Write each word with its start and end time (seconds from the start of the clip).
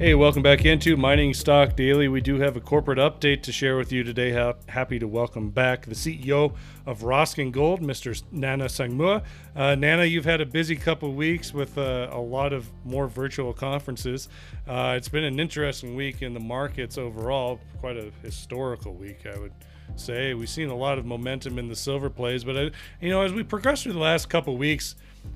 Hey, 0.00 0.14
welcome 0.14 0.42
back 0.42 0.64
into 0.64 0.96
Mining 0.96 1.34
Stock 1.34 1.76
Daily. 1.76 2.08
We 2.08 2.22
do 2.22 2.40
have 2.40 2.56
a 2.56 2.60
corporate 2.60 2.96
update 2.96 3.42
to 3.42 3.52
share 3.52 3.76
with 3.76 3.92
you 3.92 4.02
today. 4.02 4.30
Happy 4.66 4.98
to 4.98 5.06
welcome 5.06 5.50
back 5.50 5.84
the 5.84 5.94
CEO 5.94 6.54
of 6.86 7.02
Roscan 7.02 7.52
Gold, 7.52 7.82
Mr. 7.82 8.22
Nana 8.32 8.64
Sangmuah. 8.64 9.22
Uh, 9.54 9.74
Nana, 9.74 10.06
you've 10.06 10.24
had 10.24 10.40
a 10.40 10.46
busy 10.46 10.74
couple 10.74 11.12
weeks 11.12 11.52
with 11.52 11.76
uh, 11.76 12.08
a 12.10 12.18
lot 12.18 12.54
of 12.54 12.66
more 12.82 13.08
virtual 13.08 13.52
conferences. 13.52 14.30
Uh, 14.66 14.94
it's 14.96 15.10
been 15.10 15.24
an 15.24 15.38
interesting 15.38 15.94
week 15.94 16.22
in 16.22 16.32
the 16.32 16.40
markets 16.40 16.96
overall, 16.96 17.60
quite 17.78 17.98
a 17.98 18.10
historical 18.22 18.94
week, 18.94 19.26
I 19.26 19.38
would 19.38 19.52
say. 19.96 20.34
We've 20.34 20.48
seen 20.48 20.68
a 20.68 20.76
lot 20.76 20.98
of 20.98 21.06
momentum 21.06 21.58
in 21.58 21.68
the 21.68 21.76
silver 21.76 22.10
plays, 22.10 22.44
but 22.44 22.56
uh, 22.56 22.70
you 23.00 23.10
know, 23.10 23.22
as 23.22 23.32
we 23.32 23.42
progress 23.42 23.82
through 23.82 23.94
the 23.94 23.98
last 23.98 24.28
couple 24.28 24.56
weeks, 24.56 24.94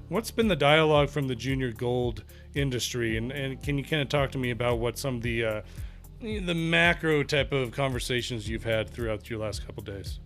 what's 0.09 0.31
been 0.31 0.49
the 0.49 0.57
dialogue 0.57 1.11
from 1.11 1.29
the 1.29 1.35
junior 1.35 1.73
gold 1.73 2.25
industry, 2.55 3.17
and, 3.17 3.33
and 3.33 3.63
can 3.63 3.79
you 3.79 3.85
kind 3.85 4.03
of 4.03 4.09
talk 4.09 4.31
to 4.33 4.39
me 4.39 4.51
about 4.51 4.79
what 4.79 4.99
some 4.99 5.17
of 5.17 5.23
the 5.23 5.45
uh, 5.45 5.63
the 6.21 6.55
macro 6.55 7.23
type 7.23 7.53
of 7.53 7.73
conversations 7.73 8.49
you've 8.49 8.65
had 8.65 8.89
throughout 8.89 9.29
your 9.29 9.39
last 9.39 9.67
couple 9.67 9.83
days? 9.83 10.21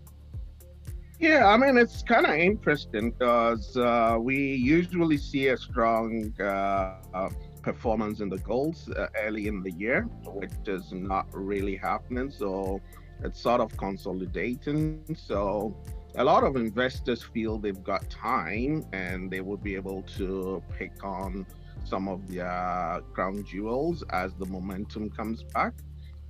Yeah, 1.19 1.49
I 1.49 1.57
mean 1.57 1.77
it's 1.77 2.03
kind 2.03 2.27
of 2.27 2.35
interesting 2.35 3.11
because 3.11 3.77
uh, 3.77 4.17
we 4.21 4.37
usually 4.55 5.17
see 5.17 5.49
a 5.49 5.57
strong 5.57 6.33
uh, 6.41 6.95
uh, 7.13 7.31
performance 7.63 8.21
in 8.21 8.29
the 8.29 8.39
golds 8.39 8.89
uh, 8.89 9.09
early 9.25 9.49
in 9.49 9.63
the 9.63 9.73
year, 9.73 10.03
which 10.25 10.53
is 10.67 10.93
not 10.93 11.27
really 11.33 11.75
happening. 11.75 12.31
So 12.31 12.81
it's 13.25 13.41
sort 13.41 13.61
of 13.61 13.77
consolidating. 13.77 15.03
So 15.17 15.77
a 16.15 16.25
lot 16.25 16.45
of 16.45 16.57
investors 16.57 17.23
feel 17.23 17.59
they've 17.59 17.85
got 17.85 18.09
time 18.11 18.87
and 18.93 19.31
they 19.31 19.41
will 19.41 19.57
be 19.57 19.75
able 19.75 20.03
to 20.17 20.63
pick 20.77 21.05
on 21.05 21.47
some 21.85 22.09
of 22.09 22.29
their 22.29 23.01
crown 23.13 23.45
jewels 23.45 24.05
as 24.11 24.35
the 24.35 24.47
momentum 24.47 25.11
comes 25.11 25.43
back. 25.43 25.75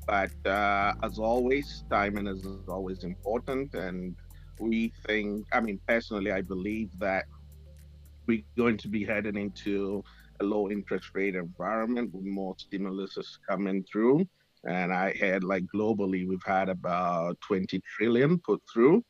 But 0.06 0.32
uh, 0.46 0.94
as 1.02 1.18
always, 1.18 1.84
timing 1.90 2.26
is 2.26 2.46
always 2.68 3.04
important. 3.04 3.74
And 3.74 4.16
we 4.58 4.92
think, 5.06 5.46
I 5.52 5.60
mean, 5.60 5.80
personally, 5.86 6.32
I 6.32 6.40
believe 6.40 6.90
that 6.98 7.26
we're 8.26 8.42
going 8.56 8.78
to 8.78 8.88
be 8.88 9.04
heading 9.04 9.36
into 9.36 10.02
a 10.40 10.44
low 10.44 10.70
interest 10.70 11.10
rate 11.14 11.34
environment 11.34 12.14
with 12.14 12.24
more 12.24 12.54
stimulus 12.58 13.38
coming 13.48 13.84
through. 13.90 14.26
And 14.64 14.92
I 14.92 15.14
had 15.18 15.44
like 15.44 15.64
globally, 15.74 16.26
we've 16.26 16.38
had 16.44 16.68
about 16.68 17.40
20 17.40 17.80
trillion 17.96 18.38
put 18.38 18.60
through. 18.72 19.04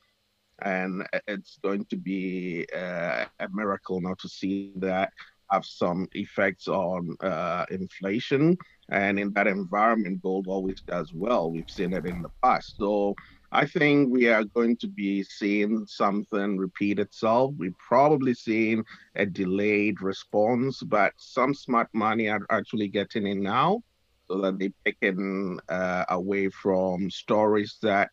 And 0.62 1.06
it's 1.28 1.58
going 1.62 1.84
to 1.86 1.96
be 1.96 2.66
uh, 2.76 3.26
a 3.38 3.48
miracle 3.52 4.00
not 4.00 4.18
to 4.20 4.28
see 4.28 4.72
that 4.76 5.12
have 5.50 5.64
some 5.64 6.08
effects 6.12 6.68
on 6.68 7.16
uh, 7.20 7.64
inflation. 7.70 8.56
And 8.90 9.18
in 9.18 9.32
that 9.34 9.46
environment, 9.46 10.22
gold 10.22 10.46
always 10.48 10.80
does 10.82 11.12
well. 11.14 11.50
We've 11.50 11.70
seen 11.70 11.92
it 11.92 12.06
in 12.06 12.22
the 12.22 12.30
past. 12.42 12.76
So 12.76 13.14
I 13.52 13.66
think 13.66 14.10
we 14.10 14.28
are 14.28 14.44
going 14.44 14.76
to 14.78 14.88
be 14.88 15.22
seeing 15.22 15.86
something 15.86 16.58
repeat 16.58 16.98
itself. 16.98 17.54
We're 17.56 17.74
probably 17.86 18.34
seeing 18.34 18.84
a 19.16 19.24
delayed 19.24 20.02
response, 20.02 20.82
but 20.82 21.12
some 21.16 21.54
smart 21.54 21.88
money 21.94 22.28
are 22.28 22.44
actually 22.50 22.88
getting 22.88 23.26
in 23.26 23.42
now 23.42 23.82
so 24.28 24.40
that 24.40 24.58
they're 24.58 24.68
picking 24.84 25.58
uh, 25.68 26.04
away 26.10 26.48
from 26.50 27.10
stories 27.10 27.78
that 27.82 28.10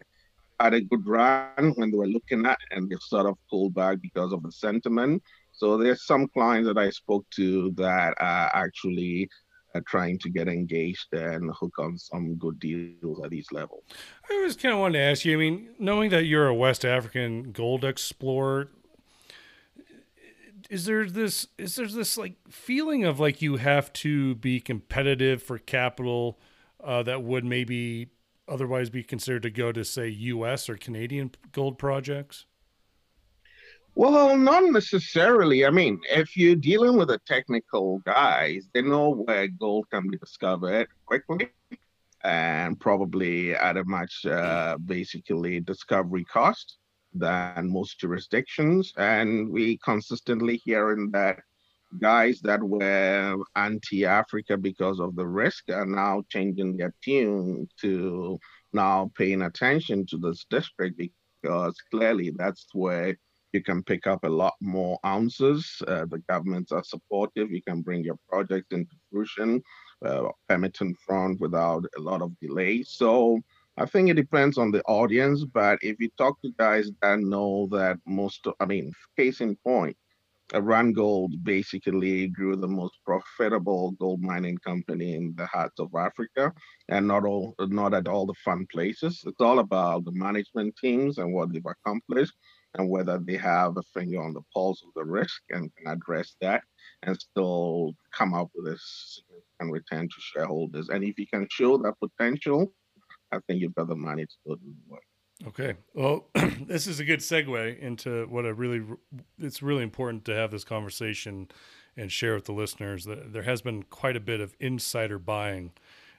had 0.59 0.73
a 0.73 0.81
good 0.81 1.05
run 1.05 1.73
when 1.75 1.91
they 1.91 1.97
were 1.97 2.07
looking 2.07 2.45
at 2.45 2.57
and 2.71 2.89
they 2.89 2.95
sort 3.01 3.25
of 3.25 3.37
pulled 3.49 3.73
back 3.73 4.01
because 4.01 4.31
of 4.31 4.41
the 4.43 4.51
sentiment. 4.51 5.21
So 5.51 5.77
there's 5.77 6.05
some 6.05 6.27
clients 6.27 6.67
that 6.67 6.77
I 6.77 6.89
spoke 6.89 7.25
to 7.31 7.71
that 7.71 8.13
are 8.19 8.51
actually 8.53 9.29
uh, 9.73 9.81
trying 9.85 10.17
to 10.19 10.29
get 10.29 10.47
engaged 10.47 11.13
and 11.13 11.51
hook 11.53 11.73
on 11.79 11.97
some 11.97 12.35
good 12.35 12.59
deals 12.59 13.21
at 13.23 13.29
these 13.29 13.47
levels. 13.51 13.83
I 14.29 14.41
was 14.41 14.55
kind 14.55 14.73
of 14.73 14.79
wanted 14.79 14.99
to 14.99 15.03
ask 15.03 15.25
you. 15.25 15.35
I 15.35 15.39
mean, 15.39 15.69
knowing 15.79 16.09
that 16.11 16.25
you're 16.25 16.47
a 16.47 16.55
West 16.55 16.85
African 16.85 17.51
gold 17.51 17.83
explorer, 17.83 18.69
is 20.69 20.85
there 20.85 21.05
this 21.05 21.47
is 21.57 21.75
there 21.75 21.87
this 21.87 22.17
like 22.17 22.35
feeling 22.49 23.03
of 23.03 23.19
like 23.19 23.41
you 23.41 23.57
have 23.57 23.91
to 23.93 24.35
be 24.35 24.59
competitive 24.59 25.41
for 25.41 25.57
capital 25.57 26.39
uh, 26.83 27.03
that 27.03 27.23
would 27.23 27.45
maybe 27.45 28.09
otherwise 28.47 28.89
be 28.89 29.03
considered 29.03 29.43
to 29.43 29.49
go 29.49 29.71
to 29.71 29.83
say 29.83 30.07
U.S. 30.07 30.69
or 30.69 30.77
Canadian 30.77 31.31
gold 31.51 31.77
projects? 31.77 32.45
Well, 33.95 34.37
not 34.37 34.65
necessarily. 34.65 35.65
I 35.65 35.69
mean, 35.69 36.01
if 36.09 36.35
you're 36.35 36.57
dealing 36.57 36.97
with 36.97 37.07
the 37.07 37.19
technical 37.25 37.99
guys, 37.99 38.67
they 38.73 38.81
know 38.81 39.09
where 39.09 39.47
gold 39.47 39.89
can 39.89 40.09
be 40.09 40.17
discovered 40.17 40.87
quickly 41.05 41.49
and 42.23 42.77
probably 42.79 43.55
at 43.55 43.77
a 43.77 43.83
much 43.85 44.25
uh, 44.25 44.77
basically 44.77 45.61
discovery 45.61 46.25
cost 46.25 46.77
than 47.15 47.71
most 47.71 47.99
jurisdictions. 47.99 48.93
And 48.97 49.49
we 49.49 49.77
consistently 49.77 50.57
hearing 50.63 51.09
that 51.11 51.39
guys 51.99 52.41
that 52.41 52.61
were 52.61 53.37
anti-Africa 53.55 54.57
because 54.57 54.99
of 54.99 55.15
the 55.15 55.25
risk 55.25 55.69
are 55.69 55.85
now 55.85 56.23
changing 56.29 56.77
their 56.77 56.93
tune 57.03 57.67
to 57.81 58.39
now 58.73 59.11
paying 59.17 59.43
attention 59.43 60.05
to 60.07 60.17
this 60.17 60.45
district 60.49 60.99
because 61.41 61.75
clearly 61.91 62.31
that's 62.35 62.67
where 62.73 63.15
you 63.53 63.63
can 63.63 63.81
pick 63.83 64.05
up 64.05 64.25
a 64.25 64.29
lot 64.29 64.53
more 64.59 64.99
ounces. 65.05 65.81
Uh, 65.87 66.05
the 66.05 66.21
governments 66.29 66.73
are 66.73 66.83
supportive. 66.83 67.51
You 67.51 67.61
can 67.61 67.81
bring 67.81 68.03
your 68.03 68.19
project 68.27 68.73
into 68.73 68.91
fruition, 69.09 69.63
uh, 70.05 70.27
permitting 70.49 70.93
front 71.05 71.39
without 71.39 71.85
a 71.97 72.01
lot 72.01 72.21
of 72.21 72.37
delay. 72.41 72.83
So 72.83 73.39
I 73.77 73.85
think 73.85 74.09
it 74.09 74.13
depends 74.13 74.57
on 74.57 74.71
the 74.71 74.81
audience. 74.83 75.43
But 75.43 75.79
if 75.81 75.99
you 75.99 76.09
talk 76.17 76.41
to 76.41 76.51
guys 76.57 76.89
that 77.01 77.19
know 77.19 77.67
that 77.71 77.97
most, 78.05 78.47
I 78.59 78.65
mean, 78.65 78.93
case 79.17 79.41
in 79.41 79.55
point, 79.57 79.97
Randgold 80.53 81.43
basically 81.43 82.27
grew 82.27 82.55
the 82.55 82.67
most 82.67 82.93
profitable 83.03 83.91
gold 83.93 84.21
mining 84.21 84.57
company 84.59 85.15
in 85.15 85.33
the 85.35 85.47
heart 85.47 85.73
of 85.79 85.93
Africa, 85.95 86.53
and 86.87 87.07
not 87.07 87.25
all, 87.25 87.55
not 87.59 87.93
at 87.95 88.07
all 88.07 88.25
the 88.27 88.35
fun 88.45 88.67
places. 88.71 89.23
It's 89.25 89.41
all 89.41 89.59
about 89.59 90.05
the 90.05 90.11
management 90.11 90.75
teams 90.77 91.17
and 91.17 91.33
what 91.33 91.51
they've 91.51 91.65
accomplished 91.65 92.33
and 92.75 92.89
whether 92.89 93.17
they 93.17 93.37
have 93.37 93.77
a 93.77 93.83
finger 93.93 94.21
on 94.21 94.33
the 94.33 94.41
pulse 94.53 94.83
of 94.83 94.89
the 94.95 95.03
risk 95.03 95.41
and 95.49 95.71
can 95.75 95.87
address 95.87 96.35
that 96.41 96.63
and 97.03 97.19
still 97.19 97.93
come 98.13 98.33
up 98.33 98.49
with 98.55 98.73
a 98.73 98.77
significant 98.77 99.71
return 99.71 100.07
to 100.07 100.15
shareholders. 100.19 100.89
And 100.89 101.03
if 101.03 101.17
you 101.17 101.25
can 101.27 101.47
show 101.49 101.77
that 101.77 101.95
potential, 101.99 102.71
I 103.35 103.39
think 103.47 103.61
you've 103.61 103.75
got 103.75 103.87
the 103.87 103.95
money 103.95 104.25
to 104.25 104.35
do 104.45 104.55
the 104.55 104.73
work. 104.87 105.03
Okay. 105.47 105.75
Well, 105.93 106.27
this 106.65 106.87
is 106.87 106.99
a 106.99 107.05
good 107.05 107.19
segue 107.19 107.79
into 107.79 108.25
what 108.27 108.45
I 108.45 108.49
really, 108.49 108.81
it's 109.39 109.61
really 109.61 109.83
important 109.83 110.25
to 110.25 110.35
have 110.35 110.51
this 110.51 110.63
conversation 110.63 111.49
and 111.97 112.11
share 112.11 112.35
with 112.35 112.45
the 112.45 112.53
listeners 112.53 113.05
that 113.05 113.33
there 113.33 113.43
has 113.43 113.61
been 113.61 113.83
quite 113.83 114.15
a 114.15 114.21
bit 114.21 114.39
of 114.39 114.55
insider 114.59 115.19
buying 115.19 115.71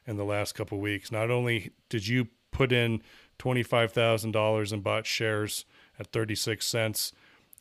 in 0.06 0.16
the 0.16 0.24
last 0.24 0.54
couple 0.54 0.78
weeks. 0.78 1.10
Not 1.10 1.30
only 1.30 1.72
did 1.88 2.06
you 2.06 2.28
put 2.56 2.72
in 2.72 3.02
$25,000 3.38 4.72
and 4.72 4.82
bought 4.82 5.06
shares 5.06 5.64
at 5.98 6.06
36 6.06 6.66
cents. 6.66 7.12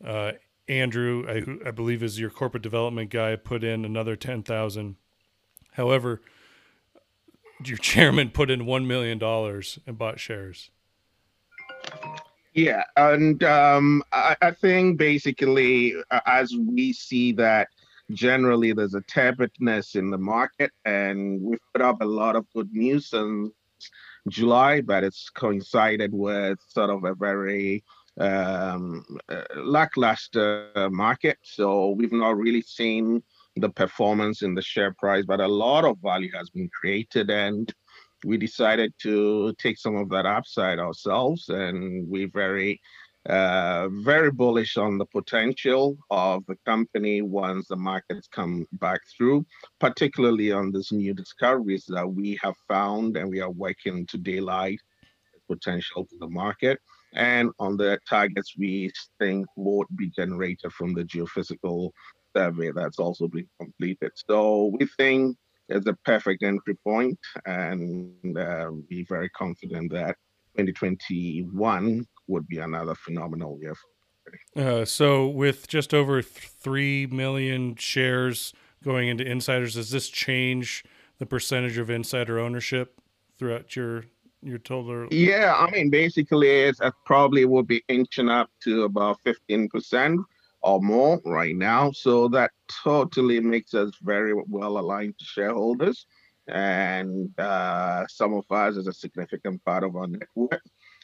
Uh, 0.03 0.33
Andrew, 0.67 1.25
I, 1.27 1.67
I, 1.67 1.71
believe 1.71 2.01
is 2.01 2.19
your 2.19 2.29
corporate 2.29 2.63
development 2.63 3.09
guy, 3.09 3.35
put 3.35 3.63
in 3.63 3.85
another 3.85 4.15
10,000. 4.15 4.95
However, 5.73 6.21
your 7.63 7.77
chairman 7.77 8.29
put 8.29 8.51
in 8.51 8.61
$1 8.61 8.85
million 8.85 9.21
and 9.21 9.97
bought 9.97 10.19
shares. 10.19 10.69
Yeah. 12.53 12.83
And 12.95 13.43
um, 13.43 14.03
I, 14.11 14.35
I, 14.41 14.51
think 14.51 14.97
basically, 14.97 15.93
uh, 16.09 16.19
as 16.25 16.55
we 16.55 16.93
see 16.93 17.33
that 17.33 17.67
generally 18.11 18.71
there's 18.71 18.93
a 18.93 19.01
tepidness 19.01 19.95
in 19.95 20.09
the 20.09 20.17
market, 20.17 20.71
and 20.85 21.41
we've 21.41 21.59
put 21.73 21.81
up 21.81 22.01
a 22.01 22.05
lot 22.05 22.35
of 22.35 22.45
good 22.53 22.71
news 22.71 23.09
since 23.09 23.51
July, 24.29 24.81
but 24.81 25.03
it's 25.03 25.29
coincided 25.29 26.13
with 26.13 26.59
sort 26.67 26.89
of 26.89 27.03
a 27.03 27.13
very 27.13 27.83
um, 28.19 29.05
uh, 29.27 29.41
lackluster 29.57 30.69
market. 30.91 31.37
So 31.43 31.89
we've 31.89 32.13
not 32.13 32.37
really 32.37 32.61
seen 32.61 33.21
the 33.55 33.69
performance 33.69 34.41
in 34.41 34.53
the 34.53 34.61
share 34.61 34.93
price, 34.93 35.25
but 35.25 35.39
a 35.39 35.47
lot 35.47 35.85
of 35.85 35.97
value 36.01 36.31
has 36.33 36.49
been 36.49 36.69
created. 36.69 37.29
And 37.29 37.73
we 38.23 38.37
decided 38.37 38.93
to 39.01 39.53
take 39.57 39.77
some 39.77 39.95
of 39.95 40.09
that 40.09 40.25
upside 40.25 40.79
ourselves. 40.79 41.49
And 41.49 42.07
we're 42.07 42.29
very, 42.33 42.81
uh, 43.29 43.87
very 43.89 44.31
bullish 44.31 44.77
on 44.77 44.97
the 44.97 45.05
potential 45.05 45.97
of 46.11 46.45
the 46.47 46.57
company 46.65 47.21
once 47.21 47.67
the 47.67 47.75
markets 47.75 48.27
come 48.27 48.65
back 48.73 49.01
through, 49.15 49.45
particularly 49.79 50.51
on 50.51 50.71
these 50.71 50.91
new 50.91 51.13
discoveries 51.13 51.85
that 51.87 52.07
we 52.07 52.37
have 52.41 52.55
found 52.67 53.17
and 53.17 53.29
we 53.29 53.41
are 53.41 53.51
working 53.51 54.05
to 54.07 54.17
daylight 54.17 54.79
potential 55.47 56.05
to 56.05 56.17
the 56.19 56.27
market 56.27 56.79
and 57.15 57.51
on 57.59 57.77
the 57.77 57.97
targets 58.07 58.55
we 58.57 58.91
think 59.19 59.47
would 59.55 59.87
be 59.95 60.09
generated 60.09 60.71
from 60.71 60.93
the 60.93 61.03
geophysical 61.03 61.91
survey 62.35 62.71
that's 62.71 62.99
also 62.99 63.27
been 63.27 63.47
completed. 63.59 64.11
So 64.27 64.75
we 64.77 64.87
think 64.97 65.37
it's 65.69 65.87
a 65.87 65.93
perfect 66.05 66.43
entry 66.43 66.75
point, 66.83 67.19
and 67.45 68.37
uh, 68.37 68.71
be 68.87 69.03
very 69.03 69.29
confident 69.29 69.91
that 69.93 70.15
2021 70.57 72.05
would 72.27 72.47
be 72.47 72.59
another 72.59 72.95
phenomenal 72.95 73.57
year. 73.59 73.75
Uh, 74.55 74.85
so, 74.85 75.27
with 75.27 75.67
just 75.67 75.93
over 75.93 76.21
three 76.21 77.05
million 77.07 77.75
shares 77.75 78.53
going 78.83 79.07
into 79.07 79.25
insiders, 79.25 79.75
does 79.75 79.91
this 79.91 80.09
change 80.09 80.83
the 81.19 81.25
percentage 81.25 81.77
of 81.77 81.89
insider 81.89 82.39
ownership 82.39 82.99
throughout 83.37 83.75
your 83.75 84.05
your 84.41 84.57
total? 84.57 85.07
Yeah, 85.11 85.55
I 85.57 85.69
mean, 85.71 85.89
basically, 85.89 86.49
it's 86.49 86.81
it 86.81 86.93
probably 87.05 87.45
will 87.45 87.63
be 87.63 87.83
inching 87.87 88.29
up 88.29 88.49
to 88.63 88.83
about 88.83 89.19
15 89.23 89.69
percent 89.69 90.21
or 90.65 90.81
more 90.81 91.21
right 91.25 91.55
now. 91.55 91.91
So 91.91 92.27
that 92.29 92.51
totally 92.83 93.39
makes 93.39 93.73
us 93.73 93.91
very 94.01 94.33
well 94.47 94.79
aligned 94.79 95.17
to 95.19 95.25
shareholders. 95.25 96.07
And 96.47 97.29
uh, 97.39 98.05
some 98.07 98.33
of 98.33 98.45
us 98.49 98.75
is 98.75 98.87
a 98.87 98.93
significant 98.93 99.63
part 99.63 99.83
of 99.83 99.95
our 99.95 100.07
network. 100.07 100.61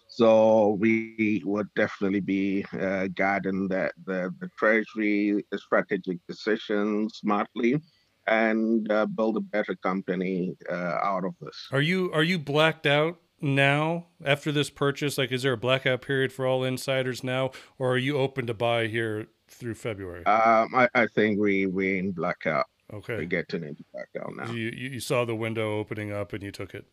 So 0.07 0.77
we 0.79 1.41
would 1.45 1.69
definitely 1.75 2.19
be 2.19 2.65
uh, 2.79 3.07
guiding 3.15 3.69
the, 3.69 3.91
the, 4.05 4.33
the 4.39 4.49
treasury 4.57 5.45
the 5.51 5.57
strategic 5.57 6.17
decisions 6.27 7.17
smartly 7.17 7.81
and 8.27 8.91
uh, 8.91 9.05
build 9.05 9.37
a 9.37 9.41
better 9.41 9.75
company 9.75 10.55
uh, 10.69 10.97
out 11.01 11.23
of 11.23 11.33
this. 11.39 11.67
Are 11.71 11.81
you 11.81 12.11
are 12.13 12.23
you 12.23 12.37
blacked 12.37 12.85
out 12.85 13.19
now 13.39 14.07
after 14.23 14.51
this 14.51 14.69
purchase? 14.69 15.17
Like, 15.17 15.31
is 15.31 15.43
there 15.43 15.53
a 15.53 15.57
blackout 15.57 16.01
period 16.01 16.33
for 16.33 16.45
all 16.45 16.63
insiders 16.63 17.23
now, 17.23 17.51
or 17.79 17.93
are 17.93 17.97
you 17.97 18.17
open 18.17 18.45
to 18.47 18.53
buy 18.53 18.87
here 18.87 19.27
through 19.51 19.75
February? 19.75 20.25
Um, 20.25 20.73
I, 20.75 20.89
I 20.93 21.07
think 21.07 21.39
we 21.39 21.67
we 21.67 21.99
in 21.99 22.11
blackout. 22.11 22.65
Okay, 22.93 23.17
we're 23.17 23.25
getting 23.25 23.63
into 23.63 23.83
blackout 23.93 24.35
now. 24.35 24.51
You 24.51 24.69
you 24.69 24.99
saw 24.99 25.25
the 25.25 25.35
window 25.35 25.79
opening 25.79 26.11
up 26.11 26.33
and 26.33 26.43
you 26.43 26.51
took 26.51 26.73
it. 26.73 26.85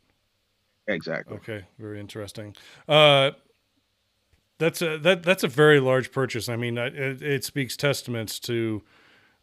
Exactly. 0.86 1.36
Okay, 1.36 1.64
very 1.78 2.00
interesting. 2.00 2.56
Uh, 2.88 3.32
that's 4.58 4.82
a 4.82 4.98
that 4.98 5.22
that's 5.22 5.44
a 5.44 5.48
very 5.48 5.80
large 5.80 6.12
purchase. 6.12 6.48
I 6.48 6.56
mean, 6.56 6.78
it, 6.78 7.22
it 7.22 7.44
speaks 7.44 7.76
testaments 7.76 8.38
to 8.40 8.82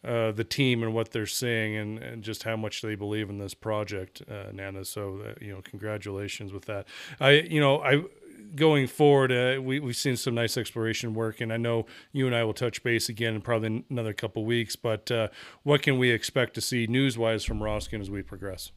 uh, 0.03 0.31
the 0.31 0.44
team 0.44 0.83
and 0.83 0.94
what 0.94 1.11
they're 1.11 1.25
seeing, 1.25 1.75
and, 1.75 2.00
and 2.00 2.23
just 2.23 2.44
how 2.44 2.56
much 2.56 2.81
they 2.81 2.95
believe 2.95 3.29
in 3.29 3.38
this 3.38 3.53
project, 3.53 4.21
uh, 4.29 4.51
Nana. 4.51 4.85
So, 4.85 5.21
uh, 5.25 5.33
you 5.41 5.51
know, 5.51 5.61
congratulations 5.63 6.53
with 6.53 6.65
that. 6.65 6.88
I, 7.19 7.31
you 7.31 7.59
know, 7.59 7.81
I 7.81 8.03
going 8.55 8.87
forward, 8.87 9.31
uh, 9.31 9.61
we, 9.61 9.79
we've 9.79 9.95
seen 9.95 10.15
some 10.15 10.35
nice 10.35 10.57
exploration 10.57 11.13
work, 11.13 11.41
and 11.41 11.51
I 11.51 11.57
know 11.57 11.85
you 12.11 12.25
and 12.25 12.35
I 12.35 12.43
will 12.43 12.53
touch 12.53 12.83
base 12.83 13.09
again 13.09 13.35
in 13.35 13.41
probably 13.41 13.85
another 13.89 14.13
couple 14.13 14.45
weeks. 14.45 14.75
But 14.75 15.11
uh, 15.11 15.27
what 15.63 15.81
can 15.81 15.97
we 15.97 16.11
expect 16.11 16.53
to 16.55 16.61
see 16.61 16.87
news 16.87 17.17
wise 17.17 17.43
from 17.43 17.59
Roscan 17.59 18.01
as 18.01 18.09
we 18.09 18.21
progress? 18.21 18.71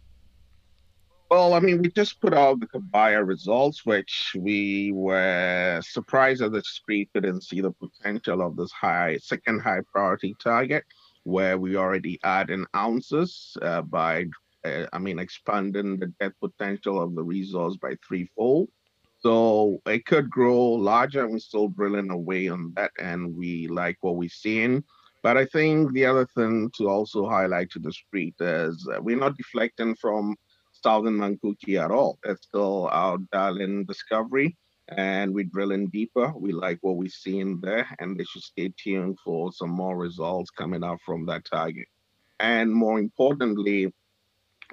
Well, 1.30 1.52
I 1.52 1.60
mean, 1.60 1.82
we 1.82 1.90
just 1.90 2.22
put 2.22 2.32
out 2.32 2.58
the 2.58 2.66
Kabaya 2.66 3.26
results, 3.26 3.84
which 3.84 4.32
we 4.34 4.92
were 4.94 5.80
surprised 5.84 6.40
that 6.40 6.52
the 6.52 6.62
street 6.62 7.10
didn't 7.12 7.42
see 7.42 7.60
the 7.60 7.72
potential 7.72 8.40
of 8.40 8.56
this 8.56 8.72
high, 8.72 9.18
second 9.18 9.60
high 9.60 9.82
priority 9.92 10.34
target, 10.42 10.84
where 11.24 11.58
we 11.58 11.76
already 11.76 12.18
add 12.24 12.48
in 12.48 12.64
ounces 12.74 13.58
uh, 13.60 13.82
by, 13.82 14.24
uh, 14.64 14.86
I 14.94 14.98
mean, 14.98 15.18
expanding 15.18 15.98
the 15.98 16.06
depth 16.18 16.40
potential 16.40 16.98
of 17.02 17.14
the 17.14 17.22
resource 17.22 17.76
by 17.76 17.96
threefold. 18.06 18.70
So 19.20 19.80
it 19.86 20.06
could 20.06 20.30
grow 20.30 20.56
larger, 20.72 21.24
and 21.24 21.32
we're 21.32 21.38
still 21.40 21.68
drilling 21.68 22.10
away 22.10 22.48
on 22.48 22.72
that, 22.76 22.92
and 23.00 23.34
we 23.34 23.66
like 23.66 23.96
what 24.00 24.16
we're 24.16 24.28
seeing. 24.28 24.84
But 25.22 25.36
I 25.36 25.46
think 25.46 25.92
the 25.92 26.06
other 26.06 26.26
thing 26.26 26.70
to 26.76 26.88
also 26.88 27.28
highlight 27.28 27.70
to 27.70 27.80
the 27.80 27.92
street 27.92 28.36
is 28.38 28.88
uh, 28.92 29.00
we're 29.02 29.16
not 29.16 29.36
deflecting 29.36 29.96
from 29.96 30.36
Southern 30.70 31.18
Mankouke 31.18 31.82
at 31.82 31.90
all. 31.90 32.18
It's 32.24 32.46
still 32.46 32.88
our 32.92 33.18
darling 33.32 33.84
discovery, 33.84 34.56
and 34.88 35.34
we're 35.34 35.44
drilling 35.44 35.88
deeper. 35.88 36.32
We 36.36 36.52
like 36.52 36.78
what 36.82 36.96
we're 36.96 37.08
seeing 37.08 37.60
there, 37.60 37.88
and 37.98 38.16
they 38.16 38.24
should 38.24 38.42
stay 38.42 38.72
tuned 38.76 39.18
for 39.24 39.52
some 39.52 39.70
more 39.70 39.96
results 39.96 40.50
coming 40.50 40.84
out 40.84 41.00
from 41.04 41.26
that 41.26 41.44
target. 41.44 41.88
And 42.38 42.72
more 42.72 43.00
importantly, 43.00 43.92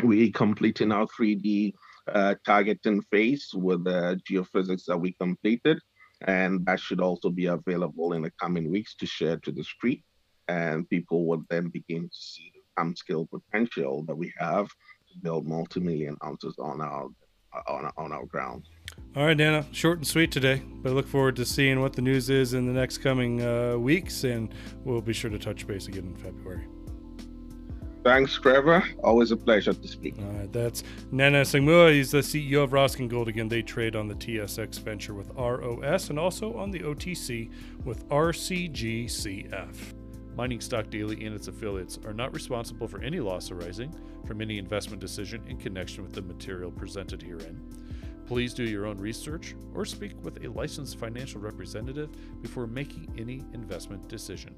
we're 0.04 0.32
completing 0.32 0.92
our 0.92 1.08
3D 1.08 1.74
uh, 2.08 2.36
targeting 2.46 3.02
phase 3.12 3.50
with 3.54 3.84
the 3.84 4.20
geophysics 4.30 4.86
that 4.86 4.98
we 4.98 5.14
completed. 5.14 5.80
And 6.22 6.66
that 6.66 6.80
should 6.80 7.02
also 7.02 7.30
be 7.30 7.48
available 7.48 8.14
in 8.14 8.22
the 8.22 8.32
coming 8.42 8.72
weeks 8.72 8.96
to 8.96 9.06
share 9.06 9.38
to 9.38 9.52
the 9.52 9.64
street. 9.64 10.04
And 10.48 10.90
people 10.90 11.26
would 11.26 11.44
then 11.50 11.70
begin 11.70 12.04
to 12.04 12.16
see 12.16 12.52
the 12.54 12.82
time 12.82 12.96
scale 12.96 13.28
potential 13.28 14.04
that 14.08 14.16
we 14.16 14.32
have 14.38 14.68
to 14.68 15.20
build 15.22 15.48
multi-million 15.48 16.18
ounces 16.24 16.56
on 16.60 16.82
our 16.82 17.10
on, 17.68 17.90
on 17.98 18.12
our 18.12 18.26
ground. 18.26 18.68
All 19.16 19.26
right, 19.26 19.38
Dana, 19.38 19.66
short 19.72 20.00
and 20.00 20.08
sweet 20.08 20.32
today, 20.32 20.62
but 20.82 20.92
I 20.92 20.94
look 20.94 21.08
forward 21.08 21.38
to 21.38 21.46
seeing 21.46 21.80
what 21.80 21.94
the 21.94 22.02
news 22.02 22.30
is 22.30 22.54
in 22.54 22.66
the 22.66 22.74
next 22.74 22.98
coming 22.98 23.42
uh, 23.42 23.78
weeks, 23.78 24.26
and 24.26 24.54
we'll 24.84 25.02
be 25.02 25.14
sure 25.14 25.30
to 25.30 25.40
touch 25.40 25.66
base 25.66 25.88
again 25.88 26.06
in 26.06 26.16
February. 26.16 26.68
Thanks, 28.06 28.38
Trevor. 28.38 28.84
Always 29.04 29.32
a 29.32 29.36
pleasure 29.36 29.74
to 29.74 29.88
speak. 29.88 30.14
All 30.20 30.26
right, 30.26 30.54
that's 30.54 30.84
Nana 31.12 31.42
Sangmuah. 31.42 31.92
He's 31.92 32.12
the 32.12 32.20
CEO 32.20 32.64
of 32.64 32.70
Roscan 32.70 33.08
Gold. 33.08 33.28
Again, 33.28 33.50
they 33.50 33.64
trade 33.64 33.96
on 33.96 34.08
the 34.08 34.14
TSX 34.14 34.80
venture 34.82 35.16
with 35.16 35.32
ROS 35.36 36.12
and 36.12 36.20
also 36.20 36.54
on 36.54 36.70
the 36.70 36.82
OTC 36.82 37.50
with 37.84 38.08
RCGCF. 38.10 39.76
Mining 40.36 40.62
Stock 40.62 40.92
Daily 40.92 41.26
and 41.26 41.36
its 41.36 41.48
affiliates 41.48 41.98
are 42.06 42.14
not 42.14 42.32
responsible 42.32 42.88
for 42.88 43.02
any 43.02 43.20
loss 43.20 43.50
arising 43.50 43.92
from 44.28 44.40
any 44.40 44.60
investment 44.60 45.02
decision 45.02 45.44
in 45.48 45.58
connection 45.58 46.04
with 46.04 46.14
the 46.14 46.22
material 46.22 46.70
presented 46.70 47.24
herein. 47.24 47.60
Please 48.28 48.54
do 48.54 48.66
your 48.66 48.86
own 48.86 49.00
research 49.00 49.56
or 49.74 49.84
speak 49.84 50.14
with 50.24 50.46
a 50.46 50.50
licensed 50.50 51.00
financial 51.00 51.42
representative 51.42 52.12
before 52.44 52.68
making 52.68 53.12
any 53.18 53.44
investment 53.54 54.08
decision. 54.08 54.54